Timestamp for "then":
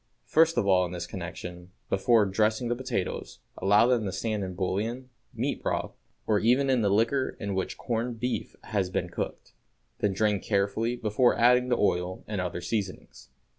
9.99-10.13